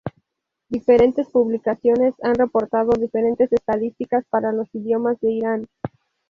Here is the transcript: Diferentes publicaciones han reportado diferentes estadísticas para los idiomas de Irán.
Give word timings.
Diferentes 0.67 1.29
publicaciones 1.29 2.15
han 2.23 2.33
reportado 2.33 2.89
diferentes 2.99 3.53
estadísticas 3.53 4.25
para 4.31 4.51
los 4.51 4.67
idiomas 4.73 5.19
de 5.19 5.29
Irán. 5.33 5.67